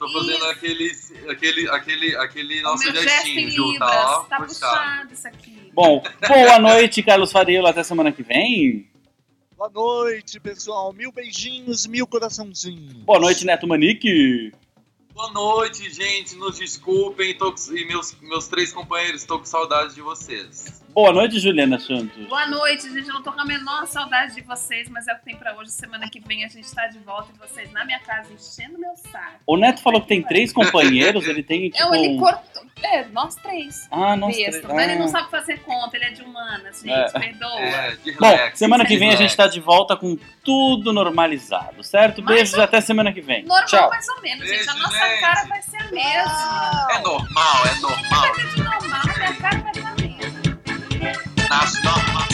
[0.00, 0.46] Tô fazendo Isso.
[0.46, 0.92] aquele,
[1.28, 4.24] aquele, aquele, aquele O nosso meu em gestinho, Ju, tá?
[4.30, 4.46] tá puxado.
[4.46, 5.70] puxado isso aqui.
[5.74, 7.68] Bom, boa noite, Carlos Fariola.
[7.68, 8.88] Até semana que vem.
[9.54, 10.90] Boa noite, pessoal.
[10.94, 12.94] Mil beijinhos, mil coraçãozinhos.
[13.04, 14.54] Boa noite, Neto Manique.
[15.20, 16.34] Boa noite, gente.
[16.36, 17.34] Nos desculpem.
[17.34, 20.80] Tô, com- e meus, meus três companheiros, tô com saudade de vocês.
[20.94, 22.26] Boa noite, Juliana Santos.
[22.26, 23.06] Boa noite, gente.
[23.06, 25.54] Eu não tô com a menor saudade de vocês, mas é o que tem pra
[25.56, 25.70] hoje.
[25.72, 28.96] Semana que vem a gente tá de volta e vocês na minha casa enchendo meu
[28.96, 29.40] saco.
[29.46, 31.94] O Neto falou que tem três companheiros, ele tem tipo.
[31.94, 32.62] É, ele um- cortou.
[32.82, 33.86] É, nós três.
[33.92, 34.16] Ah.
[34.16, 34.32] Besta.
[34.50, 35.08] três- Mas ele não ah.
[35.08, 36.90] sabe fazer conta, ele é de humanas, gente.
[36.92, 37.10] É.
[37.20, 37.60] Perdoa.
[37.60, 42.22] É, de Bom, semana que vem a gente tá de volta com tudo normalizado, certo?
[42.22, 43.42] Mas Beijos até semana que vem.
[43.44, 43.90] Normal, Tchau.
[43.90, 44.66] mais ou menos, gente.
[44.68, 45.20] A Beijo, nossa gente.
[45.20, 46.88] cara vai ser a mesma.
[46.90, 48.32] É normal, é normal.
[48.34, 50.40] De normal, minha cara vai ser a mesma.
[51.48, 52.24] Nasce normal.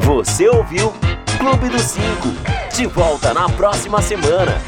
[0.00, 0.92] Você ouviu
[1.38, 2.28] Clube dos Cinco.
[2.74, 4.60] De volta na próxima semana.